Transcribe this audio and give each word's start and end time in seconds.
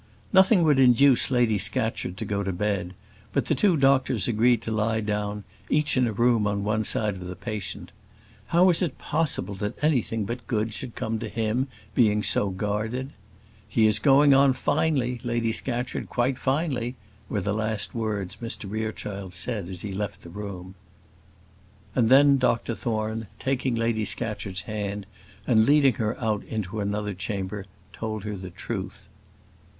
Nothing 0.33 0.63
would 0.63 0.79
induce 0.79 1.29
Lady 1.29 1.59
Scatcherd 1.59 2.17
to 2.17 2.25
go 2.25 2.41
to 2.41 2.51
bed; 2.51 2.95
but 3.33 3.45
the 3.45 3.53
two 3.53 3.77
doctors 3.77 4.27
agreed 4.27 4.63
to 4.63 4.71
lie 4.71 4.99
down, 4.99 5.43
each 5.69 5.95
in 5.95 6.07
a 6.07 6.11
room 6.11 6.47
on 6.47 6.63
one 6.63 6.83
side 6.83 7.13
of 7.13 7.27
the 7.27 7.35
patient. 7.35 7.91
How 8.47 8.63
was 8.63 8.81
it 8.81 8.97
possible 8.97 9.53
that 9.61 9.77
anything 9.83 10.25
but 10.25 10.47
good 10.47 10.73
should 10.73 10.95
come 10.95 11.19
to 11.19 11.29
him, 11.29 11.67
being 11.93 12.23
so 12.23 12.49
guarded? 12.49 13.11
"He 13.69 13.85
is 13.85 13.99
going 13.99 14.33
on 14.33 14.53
finely, 14.53 15.21
Lady 15.23 15.51
Scatcherd, 15.51 16.09
quite 16.09 16.39
finely," 16.39 16.95
were 17.29 17.41
the 17.41 17.53
last 17.53 17.93
words 17.93 18.37
Mr 18.41 18.67
Rerechild 18.67 19.33
said 19.33 19.69
as 19.69 19.83
he 19.83 19.93
left 19.93 20.23
the 20.23 20.31
room. 20.31 20.73
And 21.93 22.09
then 22.09 22.39
Dr 22.39 22.73
Thorne, 22.73 23.27
taking 23.37 23.75
Lady 23.75 24.05
Scatcherd's 24.05 24.61
hand 24.61 25.05
and 25.45 25.67
leading 25.67 25.93
her 26.01 26.19
out 26.19 26.43
into 26.45 26.79
another 26.79 27.13
chamber, 27.13 27.67
told 27.93 28.23
her 28.23 28.35
the 28.35 28.49
truth. 28.49 29.07